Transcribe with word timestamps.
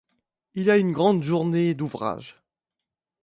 Il 0.55 0.63
y 0.65 0.71
a 0.71 0.79
une 0.79 0.93
grande 0.93 1.21
journée 1.21 1.75
d'ouvrage. 1.75 2.41